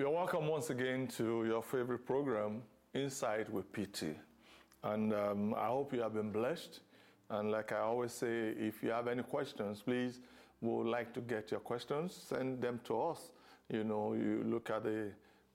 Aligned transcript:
You're 0.00 0.08
welcome 0.08 0.48
once 0.48 0.70
again 0.70 1.08
to 1.18 1.44
your 1.44 1.62
favorite 1.62 2.06
program, 2.06 2.62
Insight 2.94 3.52
with 3.52 3.70
PT. 3.70 4.16
And 4.82 5.12
um, 5.12 5.52
I 5.52 5.66
hope 5.66 5.92
you 5.92 6.00
have 6.00 6.14
been 6.14 6.32
blessed. 6.32 6.80
And 7.28 7.52
like 7.52 7.72
I 7.72 7.80
always 7.80 8.10
say, 8.12 8.54
if 8.58 8.82
you 8.82 8.92
have 8.92 9.08
any 9.08 9.22
questions, 9.22 9.82
please, 9.82 10.20
we 10.62 10.70
would 10.70 10.86
like 10.86 11.12
to 11.12 11.20
get 11.20 11.50
your 11.50 11.60
questions. 11.60 12.14
Send 12.14 12.62
them 12.62 12.80
to 12.84 12.98
us. 12.98 13.30
You 13.68 13.84
know, 13.84 14.14
you 14.14 14.42
look 14.46 14.70
at 14.70 14.84
the 14.84 15.10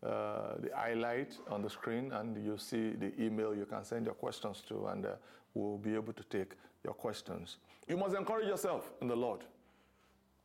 uh, 0.08 0.58
the 0.60 0.70
highlight 0.76 1.36
on 1.50 1.64
the 1.64 1.70
screen 1.72 2.12
and 2.12 2.38
you 2.46 2.56
see 2.60 2.92
the 2.92 3.20
email 3.20 3.56
you 3.56 3.66
can 3.66 3.84
send 3.84 4.06
your 4.06 4.14
questions 4.14 4.62
to, 4.68 4.86
and 4.90 5.08
uh, 5.08 5.14
we'll 5.56 5.80
be 5.80 5.96
able 5.96 6.14
to 6.14 6.24
take 6.26 6.52
your 6.84 6.94
questions. 6.94 7.58
You 7.88 7.98
must 7.98 8.16
encourage 8.16 8.48
yourself 8.48 8.92
in 9.02 9.08
the 9.08 9.16
Lord. 9.16 9.40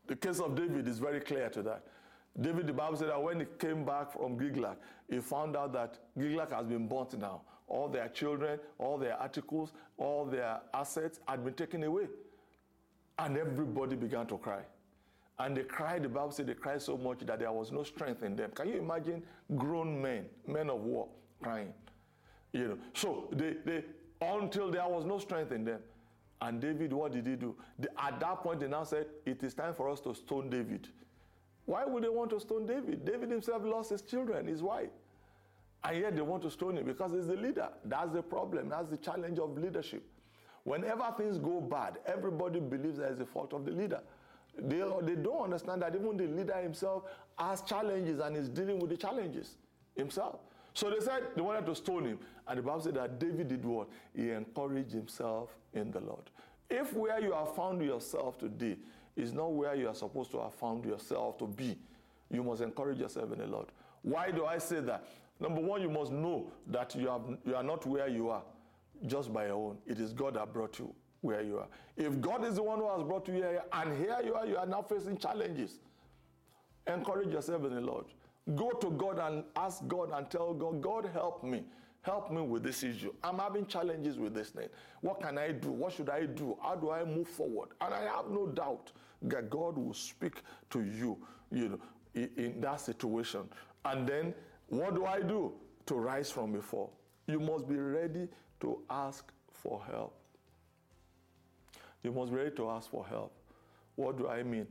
The 0.07 0.17
case 0.17 0.41
of 0.41 0.55
David 0.55 0.89
is 0.89 0.99
very 0.99 1.21
clear 1.21 1.51
to 1.51 1.63
that. 1.65 1.85
David, 2.39 2.67
the 2.67 2.73
Bible 2.73 2.97
said 2.97 3.09
that 3.09 3.23
when 3.23 3.41
he 3.41 3.47
came 3.59 3.85
back 3.85 4.13
from 4.13 4.39
Ziklag, 4.39 4.77
he 5.09 5.19
found 5.19 5.57
out 5.57 5.73
that 5.73 5.99
Ziklag 6.19 6.53
has 6.53 6.67
been 6.67 6.87
burnt 6.87 7.19
now. 7.19 7.43
All 7.67 7.89
their 7.89 8.09
children, 8.09 8.59
all 8.79 8.99
their 8.99 9.17
articles, 9.17 9.73
all 9.97 10.25
their 10.25 10.61
assets 10.75 11.21
had 11.27 11.45
been 11.45 11.55
taken 11.55 11.83
away. 11.85 12.09
And 13.19 13.37
everybody 13.37 13.97
began 13.97 14.27
to 14.27 14.39
cry. 14.39 14.63
And 15.39 15.57
they 15.57 15.63
cried, 15.63 16.03
the 16.03 16.09
Bible 16.09 16.33
said 16.33 16.47
they 16.47 16.55
cried 16.55 16.83
so 16.83 16.97
much 16.97 17.21
that 17.21 17.39
there 17.39 17.53
was 17.53 17.73
no 17.73 17.83
strength 17.83 18.23
in 18.23 18.37
them. 18.37 18.51
Can 18.55 18.69
you 18.69 18.79
imagine 18.79 19.23
grown 19.57 20.01
men, 20.01 20.27
men 20.47 20.69
of 20.69 20.81
war, 20.81 21.09
crying? 21.43 21.73
You 22.53 22.69
know, 22.69 22.79
so 22.95 23.29
they, 23.33 23.57
they 23.65 23.85
until 24.21 24.71
there 24.71 24.87
was 24.87 25.05
no 25.05 25.19
strength 25.19 25.53
in 25.53 25.65
them. 25.65 25.81
And 26.43 26.61
David, 26.61 26.93
what 26.93 27.13
did 27.13 27.27
he 27.27 27.37
do? 27.37 27.55
at 27.99 28.19
that 28.21 28.43
point, 28.43 28.61
they 28.61 28.69
now 28.69 28.85
said, 28.85 29.07
It 29.27 29.43
is 29.43 29.55
time 29.55 29.75
for 29.75 29.89
us 29.89 30.01
to 30.01 30.15
stone 30.15 30.51
David. 30.51 30.89
Why 31.71 31.85
would 31.85 32.03
they 32.03 32.09
want 32.09 32.31
to 32.31 32.41
stone 32.41 32.67
David? 32.67 33.05
David 33.05 33.31
himself 33.31 33.63
lost 33.65 33.91
his 33.91 34.03
children, 34.03 34.49
his 34.49 34.61
wife. 34.61 34.91
And 35.85 35.99
yet 35.99 36.17
they 36.17 36.21
want 36.21 36.43
to 36.43 36.51
stone 36.51 36.77
him 36.77 36.85
because 36.85 37.13
he's 37.13 37.29
the 37.29 37.37
leader. 37.37 37.69
That's 37.85 38.11
the 38.11 38.25
problem. 38.25 38.71
That's 38.71 38.89
the 38.89 38.97
challenge 38.97 39.39
of 39.39 39.57
leadership. 39.57 40.03
Whenever 40.65 41.15
things 41.17 41.39
go 41.39 41.61
bad, 41.61 41.99
everybody 42.07 42.59
believes 42.59 42.99
that 42.99 43.11
it's 43.11 43.21
the 43.21 43.25
fault 43.25 43.53
of 43.53 43.65
the 43.65 43.71
leader. 43.71 44.01
They, 44.59 44.79
they 45.03 45.15
don't 45.15 45.45
understand 45.45 45.83
that 45.83 45.95
even 45.95 46.17
the 46.17 46.27
leader 46.27 46.57
himself 46.57 47.05
has 47.39 47.63
challenges 47.63 48.19
and 48.19 48.37
is 48.37 48.49
dealing 48.49 48.81
with 48.81 48.91
the 48.91 48.97
challenges 48.97 49.55
himself. 49.95 50.41
So 50.75 50.91
they 50.91 50.99
said 50.99 51.23
they 51.37 51.43
wanted 51.43 51.67
to 51.67 51.77
stone 51.77 52.05
him. 52.05 52.19
And 52.49 52.59
the 52.59 52.63
Bible 52.63 52.81
said 52.81 52.95
that 52.95 53.21
David 53.21 53.47
did 53.47 53.65
what? 53.65 53.87
He 54.13 54.31
encouraged 54.31 54.91
himself 54.91 55.51
in 55.73 55.93
the 55.93 56.01
Lord. 56.01 56.31
If 56.69 56.95
where 56.95 57.21
you 57.21 57.33
have 57.33 57.55
found 57.55 57.81
yourself 57.81 58.39
today 58.39 58.77
is 59.17 59.33
not 59.33 59.53
where 59.53 59.75
you 59.75 59.89
are 59.89 59.95
supposed 59.95 60.31
to 60.33 60.41
have 60.41 60.55
found 60.55 60.85
yourself 60.85 61.39
to 61.39 61.47
be, 61.47 61.79
you 62.31 62.43
must 62.43 62.63
encourage 62.63 62.99
yourself 62.99 63.33
in 63.33 63.39
the 63.39 63.47
Lord. 63.47 63.67
Why 64.03 64.31
do 64.31 64.47
I 64.47 64.59
say 64.59 64.81
that? 64.81 65.05
Number 65.41 65.61
one, 65.61 65.83
you 65.83 65.91
must 65.91 66.13
know 66.13 66.53
that 66.67 66.95
you, 66.95 67.09
have, 67.09 67.23
you 67.45 67.57
are 67.57 67.63
not 67.63 67.87
where 67.87 68.09
you 68.09 68.31
are 68.31 68.43
just 69.07 69.33
by 69.33 69.47
your 69.47 69.57
own. 69.57 69.79
It 69.87 69.99
is 69.99 70.13
God 70.13 70.35
that 70.35 70.53
brought 70.53 70.79
you 70.79 70.95
where 71.23 71.43
you 71.43 71.59
are. 71.59 71.69
If 71.97 72.21
God 72.21 72.45
is 72.45 72.55
the 72.57 72.63
one 72.63 72.79
who 72.79 72.89
has 72.91 73.03
brought 73.03 73.27
you 73.29 73.35
here, 73.35 73.63
and 73.73 73.97
here 73.99 74.19
you 74.25 74.35
are, 74.35 74.47
you 74.47 74.57
are 74.57 74.67
now 74.67 74.83
facing 74.83 75.19
challenges, 75.19 75.81
encourage 76.87 77.33
yourself 77.33 77.65
in 77.65 77.75
the 77.75 77.81
Lord. 77.81 78.07
Go 78.55 78.71
to 78.71 78.91
God 78.91 79.19
and 79.19 79.45
ask 79.57 79.87
God 79.87 80.11
and 80.15 80.31
tell 80.31 80.55
God, 80.55 80.81
God, 80.81 81.11
help 81.13 81.45
me. 81.45 81.65
Help 82.03 82.31
me 82.31 82.41
with 82.41 82.63
this 82.63 82.83
issue. 82.83 83.13
I'm 83.23 83.39
having 83.39 83.67
challenges 83.67 84.19
with 84.19 84.35
this 84.35 84.49
thing. 84.51 84.69
What 85.03 85.21
can 85.21 85.37
I 85.37 85.53
do? 85.53 85.71
What 85.71 85.93
should 85.93 86.09
I 86.09 86.25
do? 86.25 86.57
How 86.63 86.75
do 86.75 86.91
I 86.91 87.05
move 87.05 87.29
forward? 87.29 87.71
And 87.81 87.93
I 87.93 88.05
have 88.05 88.31
no 88.31 88.47
doubt 88.47 88.93
that 89.23 89.51
God 89.51 89.77
will 89.77 89.93
speak 89.93 90.43
to 90.71 90.81
you, 90.81 91.19
you 91.53 91.69
know, 91.71 91.81
in, 92.15 92.31
in 92.37 92.61
that 92.63 92.81
situation. 92.81 93.43
And 93.85 94.07
then 94.07 94.35
what 94.69 94.95
do 94.95 95.05
I 95.05 95.21
do 95.21 95.53
to 95.87 95.95
rise 95.95 96.31
from 96.31 96.53
before? 96.53 96.89
You 97.27 97.39
must 97.39 97.69
be 97.69 97.77
ready 97.77 98.29
to 98.61 98.81
ask 98.89 99.31
for 99.53 99.83
help. 99.85 100.15
You 102.03 102.13
must 102.13 102.31
be 102.33 102.39
ready 102.39 102.57
to 102.57 102.71
ask 102.71 102.91
for 102.91 103.05
help. 103.07 103.33
What 103.97 104.17
do 104.17 104.27
I 104.27 104.43
mean? 104.43 104.67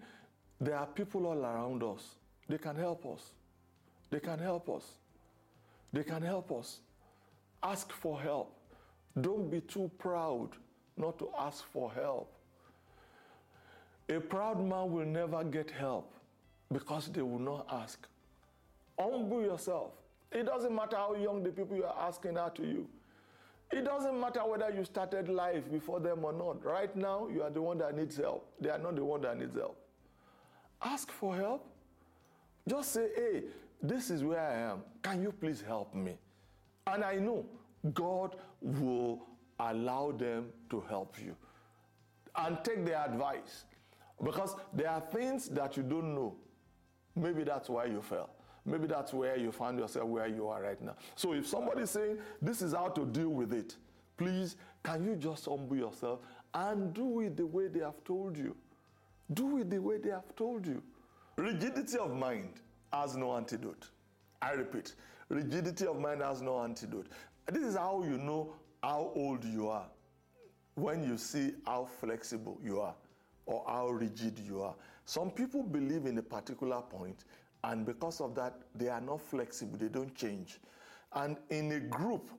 There 0.60 0.76
are 0.76 0.88
people 0.88 1.28
all 1.28 1.46
around 1.46 1.84
us. 1.84 2.16
They 2.48 2.58
can 2.58 2.76
help 2.76 3.06
us. 3.06 3.34
They 4.10 4.20
can 4.20 4.40
help 4.40 4.68
us. 4.68 4.84
They 5.94 6.04
can 6.04 6.24
help 6.24 6.52
us. 6.52 6.80
Ask 7.62 7.92
for 7.92 8.20
help. 8.20 8.56
Don't 9.20 9.50
be 9.50 9.62
too 9.62 9.92
proud 9.98 10.50
not 10.98 11.18
to 11.20 11.30
ask 11.38 11.66
for 11.66 11.92
help. 11.92 12.32
A 14.10 14.20
proud 14.20 14.60
man 14.60 14.92
will 14.92 15.06
never 15.06 15.44
get 15.44 15.70
help 15.70 16.14
because 16.72 17.08
they 17.08 17.22
will 17.22 17.40
not 17.40 17.68
ask. 17.72 18.08
Humble 19.00 19.42
yourself. 19.42 19.92
It 20.32 20.46
doesn't 20.46 20.76
matter 20.76 20.96
how 20.96 21.16
young 21.16 21.44
the 21.44 21.50
people 21.50 21.76
you 21.76 21.86
are 21.86 22.08
asking 22.08 22.38
are 22.38 22.50
to 22.52 22.64
you. 22.64 22.88
It 23.72 23.86
doesn't 23.86 24.20
matter 24.20 24.40
whether 24.40 24.70
you 24.72 24.84
started 24.84 25.30
life 25.30 25.72
before 25.72 26.00
them 26.00 26.26
or 26.26 26.34
not. 26.34 26.64
Right 26.66 26.96
now, 26.96 27.28
you 27.28 27.44
are 27.44 27.52
the 27.52 27.62
one 27.62 27.78
that 27.80 27.96
needs 27.96 28.18
help. 28.18 28.48
They 28.60 28.70
are 28.70 28.80
not 28.80 28.96
the 28.96 29.06
one 29.06 29.22
that 29.22 29.38
needs 29.38 29.56
help. 29.56 29.78
Ask 30.82 31.12
for 31.12 31.36
help. 31.36 31.66
Just 32.68 32.94
say, 32.94 33.10
hey, 33.16 33.44
this 33.82 34.10
is 34.10 34.24
where 34.24 34.40
I 34.40 34.56
am. 34.72 34.82
Can 35.04 35.22
you 35.22 35.32
please 35.32 35.62
help 35.62 35.94
me? 35.94 36.18
And 36.94 37.04
I 37.04 37.16
know 37.16 37.46
God 37.94 38.36
will 38.62 39.26
allow 39.60 40.12
them 40.12 40.48
to 40.70 40.82
help 40.82 41.18
you. 41.24 41.36
And 42.36 42.58
take 42.64 42.86
their 42.86 43.04
advice. 43.06 43.66
Because 44.24 44.56
there 44.74 44.90
are 44.90 45.02
things 45.02 45.50
that 45.50 45.78
you 45.78 45.84
don't 45.84 46.14
know. 46.14 46.36
Maybe 47.16 47.44
that's 47.44 47.70
why 47.70 47.86
you 47.86 48.02
fell. 48.02 48.30
Maybe 48.66 48.88
that's 48.88 49.14
where 49.14 49.38
you 49.38 49.52
find 49.52 49.80
yourself 49.80 50.08
where 50.08 50.28
you 50.28 50.48
are 50.48 50.62
right 50.62 50.82
now. 50.82 50.96
So 51.16 51.34
if 51.34 51.48
somebody 51.48 51.82
is 51.82 51.92
saying 51.92 52.18
this 52.42 52.62
is 52.62 52.74
how 52.74 52.90
to 52.90 53.06
deal 53.06 53.30
with 53.30 53.54
it, 53.54 53.76
please 54.18 54.58
can 54.84 55.04
you 55.06 55.16
just 55.16 55.46
humble 55.46 55.76
yourself 55.76 56.20
and 56.54 56.94
do 56.94 57.22
it 57.22 57.38
the 57.38 57.46
way 57.46 57.68
they 57.68 57.80
have 57.80 58.04
told 58.04 58.38
you? 58.38 58.56
Do 59.34 59.58
it 59.60 59.70
the 59.70 59.80
way 59.80 59.98
they 59.98 60.10
have 60.10 60.36
told 60.36 60.66
you. 60.66 60.82
Rigidity 61.38 61.98
of 61.98 62.16
mind 62.16 62.62
has 62.92 63.16
no 63.16 63.36
antidote. 63.36 63.90
I 64.42 64.52
repeat, 64.52 64.96
rigidity 65.30 65.86
of 65.86 66.00
mind 66.00 66.22
has 66.22 66.42
no 66.42 66.62
antidote. 66.62 67.08
This 67.48 67.64
is 67.64 67.76
how 67.76 68.04
you 68.04 68.18
know 68.18 68.54
how 68.84 69.12
old 69.16 69.44
you 69.44 69.70
are 69.70 69.88
when 70.76 71.04
you 71.04 71.18
see 71.18 71.54
how 71.66 71.86
flexible 72.00 72.60
you 72.64 72.80
are 72.80 72.96
or 73.46 73.64
how 73.68 73.90
rigid 73.90 74.40
you 74.40 74.62
are. 74.62 74.76
Some 75.06 75.32
people 75.32 75.64
believe 75.64 76.06
in 76.06 76.18
a 76.18 76.22
particular 76.24 76.82
point 76.82 77.26
and 77.64 77.86
because 77.86 78.22
of 78.22 78.36
that, 78.36 78.56
they 78.76 78.88
are 78.88 79.02
not 79.02 79.22
flexible, 79.22 79.78
they 79.78 79.90
don't 79.90 80.16
change. 80.16 80.60
And 81.14 81.38
in 81.50 81.72
a 81.74 81.80
group, 81.80 82.30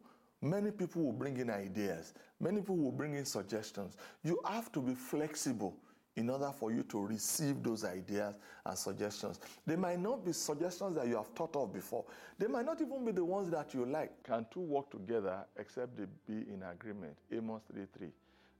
many 0.40 0.70
people 0.70 1.02
will 1.02 1.12
bring 1.12 1.36
in 1.36 1.50
ideas, 1.50 2.14
many 2.40 2.60
people 2.60 2.76
will 2.76 2.92
bring 2.92 3.14
in 3.14 3.24
suggestions. 3.24 3.96
You 4.22 4.40
have 4.46 4.72
to 4.72 4.80
be 4.80 4.94
flexible 4.94 5.76
in 6.20 6.28
order 6.28 6.52
for 6.52 6.70
you 6.70 6.82
to 6.82 7.00
receive 7.00 7.62
those 7.62 7.82
ideas 7.82 8.34
and 8.66 8.78
suggestions. 8.78 9.40
They 9.66 9.74
might 9.76 9.98
not 9.98 10.24
be 10.24 10.32
suggestions 10.32 10.96
that 10.96 11.06
you 11.08 11.16
have 11.16 11.28
thought 11.28 11.56
of 11.56 11.72
before. 11.72 12.04
They 12.38 12.46
might 12.46 12.66
not 12.66 12.80
even 12.82 13.04
be 13.06 13.12
the 13.12 13.24
ones 13.24 13.50
that 13.50 13.72
you 13.72 13.86
like. 13.86 14.22
Can 14.22 14.46
two 14.52 14.60
work 14.60 14.90
together 14.90 15.38
except 15.56 15.96
they 15.96 16.04
be 16.26 16.44
in 16.52 16.62
agreement? 16.62 17.16
Amos 17.32 17.62
3 17.72 17.86
3. 17.98 18.08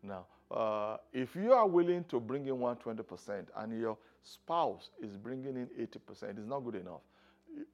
Now, 0.02 0.25
uh, 0.50 0.96
if 1.12 1.37
you 1.37 1.52
are 1.52 1.67
willing 1.67 2.05
to 2.05 2.19
bring 2.19 2.46
in 2.46 2.55
120% 2.55 3.44
and 3.56 3.79
your 3.79 3.99
spouse 4.23 4.88
is 5.02 5.19
bringing 5.19 5.56
in 5.56 5.69
80%, 5.79 6.38
it's 6.38 6.46
not 6.46 6.61
good 6.61 6.76
enough. 6.76 7.02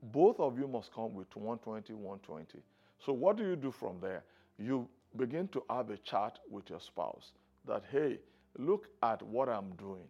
Both 0.03 0.41
of 0.41 0.59
you 0.59 0.67
must 0.67 0.93
come 0.93 1.15
with 1.15 1.35
120, 1.37 1.93
120. 1.93 2.59
So, 3.05 3.13
what 3.13 3.37
do 3.37 3.45
you 3.45 3.55
do 3.55 3.71
from 3.71 4.01
there? 4.01 4.25
You 4.59 4.89
begin 5.17 5.47
to 5.49 5.63
have 5.71 5.91
a 5.91 5.97
chat 5.99 6.41
with 6.51 6.71
your 6.71 6.81
spouse 6.81 7.31
that, 7.67 7.85
hey, 7.93 8.19
look 8.59 8.89
at 9.03 9.23
what 9.23 9.49
I'm 9.49 9.71
doing. 9.77 10.05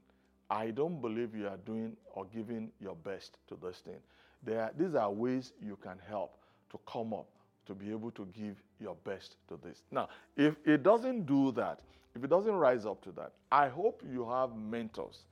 I 0.50 0.70
don't 0.70 1.00
believe 1.00 1.34
you 1.34 1.48
are 1.48 1.58
doing 1.58 1.96
or 2.14 2.24
giving 2.26 2.70
your 2.80 2.94
best 2.96 3.38
to 3.48 3.58
this 3.60 3.78
thing. 3.78 3.98
There, 4.42 4.70
these 4.78 4.94
are 4.94 5.10
ways 5.10 5.52
you 5.60 5.76
can 5.76 5.98
help 6.08 6.38
to 6.70 6.78
come 6.86 7.12
up 7.12 7.26
to 7.66 7.74
be 7.74 7.90
able 7.90 8.12
to 8.12 8.26
give 8.26 8.62
your 8.80 8.94
best 9.04 9.36
to 9.48 9.58
this. 9.62 9.82
Now, 9.90 10.08
if 10.36 10.54
it 10.64 10.82
doesn't 10.82 11.26
do 11.26 11.50
that, 11.52 11.80
if 12.14 12.22
it 12.22 12.30
doesn't 12.30 12.54
rise 12.54 12.86
up 12.86 13.02
to 13.04 13.12
that, 13.12 13.32
I 13.50 13.68
hope 13.68 14.02
you 14.10 14.28
have 14.28 14.56
mentors, 14.56 15.24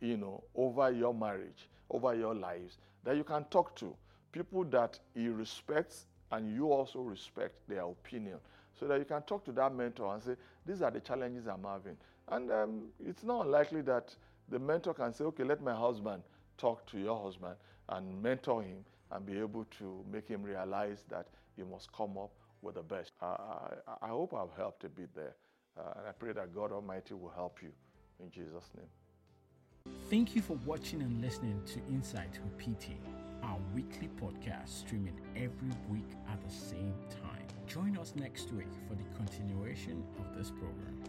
you 0.00 0.16
know, 0.16 0.44
over 0.54 0.90
your 0.90 1.14
marriage, 1.14 1.68
over 1.90 2.14
your 2.14 2.34
lives 2.34 2.78
that 3.04 3.16
you 3.16 3.24
can 3.24 3.44
talk 3.44 3.74
to, 3.76 3.94
people 4.30 4.64
that 4.64 4.98
he 5.14 5.28
respects 5.28 6.06
and 6.32 6.54
you 6.54 6.72
also 6.72 7.00
respect 7.00 7.54
their 7.68 7.82
opinion 7.82 8.38
so 8.78 8.86
that 8.86 8.98
you 8.98 9.04
can 9.04 9.22
talk 9.22 9.44
to 9.44 9.52
that 9.52 9.74
mentor 9.74 10.14
and 10.14 10.22
say, 10.22 10.36
These 10.66 10.82
are 10.82 10.90
the 10.90 11.00
challenges 11.00 11.46
I'm 11.46 11.64
having. 11.64 11.96
And 12.28 12.50
um, 12.50 12.82
it's 13.04 13.24
not 13.24 13.46
unlikely 13.46 13.82
that 13.82 14.14
the 14.48 14.58
mentor 14.58 14.94
can 14.94 15.12
say, 15.12 15.24
Okay, 15.24 15.44
let 15.44 15.62
my 15.62 15.74
husband 15.74 16.22
talk 16.56 16.86
to 16.90 16.98
your 16.98 17.22
husband 17.22 17.56
and 17.88 18.22
mentor 18.22 18.62
him 18.62 18.84
and 19.10 19.26
be 19.26 19.38
able 19.38 19.64
to 19.78 20.04
make 20.10 20.28
him 20.28 20.42
realize 20.42 21.04
that 21.08 21.26
you 21.56 21.64
must 21.64 21.92
come 21.92 22.16
up 22.16 22.30
with 22.62 22.76
the 22.76 22.82
best. 22.82 23.12
Uh, 23.20 23.36
I, 23.86 24.06
I, 24.06 24.08
hope 24.08 24.34
I've 24.34 24.56
helped 24.56 24.84
a 24.84 24.88
bit 24.88 25.08
there. 25.14 25.34
Uh, 25.78 25.98
and 25.98 26.06
I 26.08 26.12
pray 26.12 26.32
that 26.32 26.54
God 26.54 26.72
Almighty 26.72 27.14
will 27.14 27.32
help 27.34 27.58
you 27.62 27.70
in 28.22 28.30
Jesus' 28.30 28.70
name. 28.76 28.86
Thank 30.08 30.36
you 30.36 30.42
for 30.42 30.58
watching 30.66 31.00
and 31.00 31.20
listening 31.20 31.60
to 31.66 31.78
Insight 31.88 32.38
with 32.44 32.58
PT. 32.58 32.90
Our 33.42 33.58
weekly 33.74 34.08
podcast 34.20 34.68
streaming 34.68 35.18
every 35.36 35.72
week 35.88 36.10
at 36.30 36.40
the 36.42 36.50
same 36.52 36.94
time. 37.22 37.46
Join 37.66 37.96
us 37.98 38.14
next 38.16 38.52
week 38.52 38.72
for 38.88 38.94
the 38.94 39.04
continuation 39.16 40.04
of 40.18 40.36
this 40.36 40.50
program. 40.50 41.02